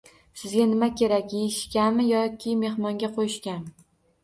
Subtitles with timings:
[0.43, 3.89] Sizga nimaga kerak– yeyishgami yoki mehmonga qo‘yishgami?